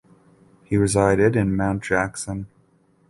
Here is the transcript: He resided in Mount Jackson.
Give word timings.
He 0.63 0.77
resided 0.77 1.35
in 1.35 1.55
Mount 1.55 1.83
Jackson. 1.83 2.47